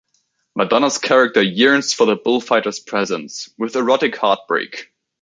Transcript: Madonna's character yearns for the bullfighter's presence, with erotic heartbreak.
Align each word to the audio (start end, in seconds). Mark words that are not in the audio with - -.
Madonna's 0.55 0.97
character 0.97 1.43
yearns 1.43 1.93
for 1.93 2.07
the 2.07 2.15
bullfighter's 2.15 2.79
presence, 2.79 3.49
with 3.59 3.75
erotic 3.75 4.17
heartbreak. 4.17 4.91